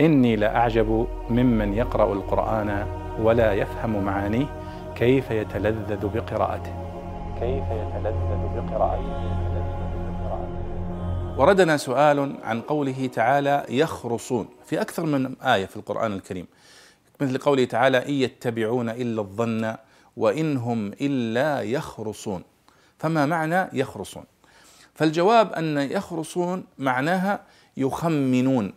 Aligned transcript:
إني 0.00 0.36
لأعجب 0.36 1.06
ممن 1.30 1.74
يقرأ 1.74 2.12
القرآن 2.12 2.86
ولا 3.20 3.52
يفهم 3.52 4.04
معانيه 4.04 4.46
كيف 4.96 5.30
يتلذذ 5.30 6.06
بقراءته. 6.08 6.72
كيف 7.40 7.64
يتلذذ 7.64 8.40
بقراءته. 8.56 9.38
وردنا 11.38 11.76
سؤال 11.76 12.34
عن 12.44 12.60
قوله 12.60 13.06
تعالى 13.06 13.64
يخرصون. 13.68 14.48
في 14.66 14.80
أكثر 14.80 15.06
من 15.06 15.34
آية 15.42 15.66
في 15.66 15.76
القرآن 15.76 16.12
الكريم. 16.12 16.46
مثل 17.20 17.38
قوله 17.38 17.64
تعالى 17.64 18.08
إن 18.08 18.12
يتبعون 18.12 18.88
إلا 18.88 19.20
الظن 19.20 19.74
وإن 20.16 20.56
هم 20.56 20.86
إلا 21.00 21.62
يخرصون. 21.62 22.42
فما 22.98 23.26
معنى 23.26 23.68
يخرصون؟ 23.72 24.24
فالجواب 24.94 25.52
أن 25.52 25.78
يخرصون 25.78 26.64
معناها 26.78 27.40
يخمنون. 27.76 28.72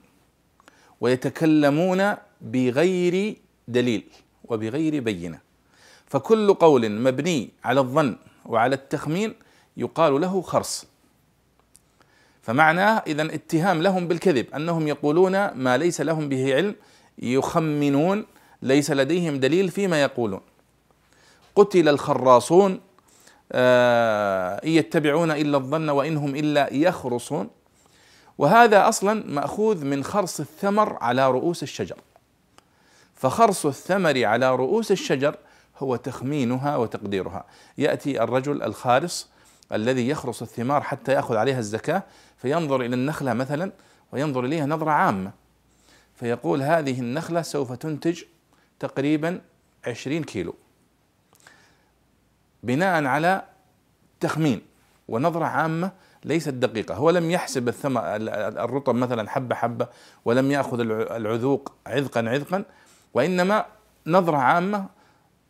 ويتكلمون 1.02 2.16
بغير 2.42 3.36
دليل 3.68 4.04
وبغير 4.44 5.00
بينة. 5.00 5.40
فكل 6.08 6.54
قول 6.54 6.92
مبني 6.92 7.50
على 7.64 7.80
الظن 7.80 8.16
وعلى 8.46 8.76
التخمين 8.76 9.34
يقال 9.78 10.22
له 10.22 10.42
خرص. 10.42 10.86
فمعناه 12.42 13.04
اذا 13.08 13.36
اتهام 13.36 13.82
لهم 13.82 14.08
بالكذب 14.08 14.46
أنهم 14.56 14.88
يقولون 14.88 15.52
ما 15.52 15.78
ليس 15.78 16.02
لهم 16.02 16.30
به 16.30 16.56
علم 16.56 16.76
يخمنون 17.20 18.26
ليس 18.62 18.92
لديهم 18.92 19.40
دليل 19.40 19.70
فيما 19.70 20.02
يقولون. 20.02 20.42
قتل 21.56 21.90
الخراصون 21.90 22.80
آه، 23.52 24.62
إن 24.66 24.70
يتبعون 24.70 25.32
إلا 25.32 25.58
الظن 25.58 25.90
وإن 25.90 26.18
هم 26.18 26.36
إلا 26.36 26.74
يخرصون. 26.74 27.50
وهذا 28.42 28.90
أصلا 28.90 29.24
مأخوذ 29.28 29.86
من 29.86 30.04
خرص 30.04 30.40
الثمر 30.40 30.98
على 31.02 31.32
رؤوس 31.32 31.64
الشجر. 31.64 31.98
فخرص 33.16 33.66
الثمر 33.66 34.26
على 34.26 34.56
رؤوس 34.56 34.92
الشجر 34.92 35.36
هو 35.78 35.96
تخمينها 35.96 36.78
وتقديرها. 36.78 37.46
يأتي 37.78 38.24
الرجل 38.24 38.64
الخارص 38.64 39.30
الذي 39.74 40.10
يخرص 40.10 40.42
الثمار 40.42 40.82
حتى 40.82 41.14
يأخذ 41.14 41.36
عليها 41.36 41.60
الزكاة 41.60 42.04
فينظر 42.38 42.82
إلى 42.82 42.96
النخلة 42.96 43.34
مثلا 43.34 43.72
وينظر 44.12 44.46
إليها 44.46 44.66
نظرة 44.66 44.92
عامة. 44.92 45.32
فيقول 46.16 46.62
هذه 46.62 47.00
النخلة 47.00 47.42
سوف 47.42 47.72
تنتج 47.72 48.22
تقريبا 48.80 49.42
عشرين 49.88 50.24
كيلو. 50.24 50.56
بناء 52.64 53.06
على 53.06 53.44
تخمين 54.20 54.62
ونظرة 55.08 55.46
عامة 55.46 55.92
ليست 56.26 56.50
دقيقة. 56.50 56.96
هو 56.96 57.10
لم 57.10 57.32
يحسب 57.32 57.68
الثمر 57.68 58.02
الرطب 58.06 58.96
مثلا 58.96 59.30
حبة 59.30 59.56
حبة 59.56 59.88
ولم 60.26 60.52
يأخذ 60.52 60.80
العذوق 61.12 61.74
عذقا 61.88 62.30
عذقا 62.30 62.64
وإنما 63.14 63.66
نظرة 64.08 64.38
عامة 64.38 64.86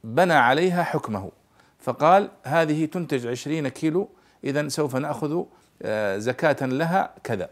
بنى 0.03 0.33
عليها 0.33 0.83
حكمه. 0.83 1.31
فقال 1.79 2.29
هذه 2.43 2.85
تنتج 2.85 3.27
عشرين 3.27 3.67
كيلو 3.67 4.09
إذا 4.43 4.67
سوف 4.67 4.95
نأخذ 4.95 5.43
آه، 5.81 6.17
زكاة 6.17 6.65
لها 6.65 7.13
كذا. 7.23 7.49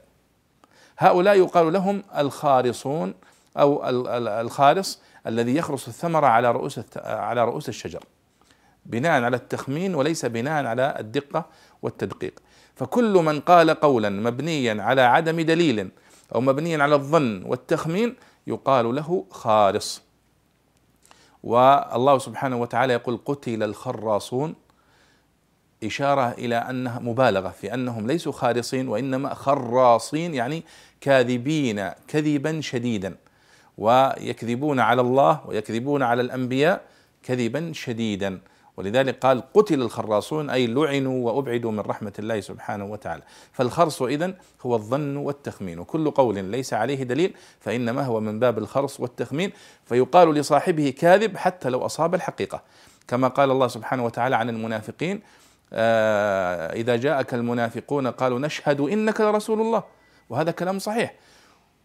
هؤلاء 0.97 1.38
يقال 1.38 1.73
لهم 1.73 2.03
الخارصون 2.17 3.14
أو 3.58 3.90
الخارص 4.42 5.02
الذي 5.28 5.56
يخرص 5.56 5.88
الثمرة 5.88 6.28
على 6.28 6.52
رؤوس 6.52 6.80
على 6.97 7.45
رؤوس 7.45 7.70
الشجر. 7.70 8.03
بناء 8.90 9.23
على 9.23 9.36
التخمين 9.36 9.95
وليس 9.95 10.26
بناء 10.26 10.66
على 10.66 10.95
الدقة 11.00 11.45
والتدقيق. 11.82 12.40
فكل 12.76 13.14
من 13.14 13.40
قال 13.40 13.70
قولا 13.70 14.09
مبنيا 14.09 14.84
على 14.84 15.02
عدم 15.02 15.42
دليل 15.42 15.90
أو 16.36 16.42
مبنيا 16.42 16.84
على 16.84 16.96
الظن 16.96 17.44
والتخمين 17.46 18.16
يقال 18.48 18.96
له 18.96 19.26
خارص 19.31 20.02
والله 21.44 22.18
سبحانه 22.18 22.58
وتعالى 22.62 22.94
يقول 22.94 23.20
قتل 23.26 23.64
الخراصون 23.64 24.56
إشارة 25.84 26.31
إلى 26.31 26.56
أنها 26.56 27.00
مبالغة 27.00 27.50
في 27.50 27.74
أنهم 27.74 28.08
ليسوا 28.08 28.31
خارصين 28.31 28.88
وإنما 28.88 29.34
خراصين 29.34 30.36
يعني 30.36 30.63
كاذبين 31.02 31.90
كذبا 32.08 32.62
شديدا. 32.62 33.16
ويكذبون 33.78 34.80
على 34.80 35.02
الله 35.02 35.42
ويكذبون 35.46 36.03
على 36.03 36.22
الأنبياء 36.22 36.81
كذبا 37.24 37.72
شديدا. 37.74 38.40
ولذلك 38.79 39.19
قال 39.19 39.44
قتل 39.53 39.81
الخراصون 39.81 40.50
أي 40.50 40.67
لعنوا 40.67 41.25
وأبعدوا 41.31 41.72
من 41.72 41.79
رحمة 41.79 42.13
الله 42.19 42.40
سبحانه 42.40 42.85
وتعالى. 42.85 43.23
فالخرص 43.51 44.01
إذن 44.01 44.34
هو 44.62 44.75
الظن 44.75 45.17
والتخمين. 45.17 45.79
وكل 45.79 46.12
قول 46.12 46.44
ليس 46.45 46.73
عليه 46.73 47.03
دليل 47.03 47.35
فإنما 47.59 48.06
هو 48.06 48.19
من 48.19 48.39
باب 48.39 48.57
الخرص 48.57 49.00
والتخمين. 49.00 49.51
فيقال 49.85 50.34
لصاحبه 50.34 50.94
كاذب 51.00 51.38
حتى 51.38 51.69
لو 51.69 51.85
أصاب 51.85 52.16
الحقيقة. 52.16 52.62
كما 53.07 53.28
قال 53.28 53.51
الله 53.51 53.68
سبحانه 53.68 54.06
وتعالى 54.06 54.35
عن 54.35 54.50
المنافقين 54.50 55.22
آه 55.73 56.73
إذا 56.73 56.95
جاءك 56.95 57.34
المنافقون 57.34 58.07
قالوا 58.07 58.39
نشهد 58.39 58.79
إنك 58.79 59.22
لرسول 59.22 59.62
الله. 59.62 59.84
وهذا 60.29 60.51
كلام 60.51 60.79
صحيح. 60.79 61.13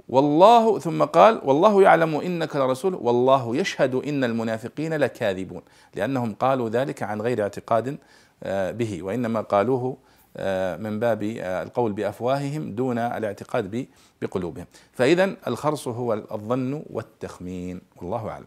والله 0.09 0.79
ثم 0.79 1.05
قال 1.05 1.41
والله 1.45 1.83
يعلم 1.83 2.17
إنك 2.17 2.57
لرسول 2.57 2.95
والله 2.95 3.57
يشهد 3.57 3.95
إن 3.95 4.25
المنافقين 4.25 4.95
لكاذبون 4.95 5.63
لأنهم 5.95 6.35
قالوا 6.35 6.69
ذلك 6.69 7.03
عن 7.03 7.21
غير 7.21 7.43
اعتقاد 7.43 7.99
آه، 8.43 8.71
به 8.71 9.03
وإنما 9.03 9.41
قالوه 9.41 9.97
آه، 10.37 10.77
من 10.77 11.01
باب 11.01 11.23
آه، 11.23 11.63
القول 11.63 11.93
بأفواههم 11.93 12.75
دون 12.75 12.99
الاعتقاد 12.99 13.87
بقلوبهم. 14.23 14.67
فاذا 14.93 15.37
الخرص 15.47 15.89
هو 15.89 16.13
الظن 16.15 16.83
والتخمين 16.91 17.81
والله 17.97 18.29
أعلم. 18.29 18.47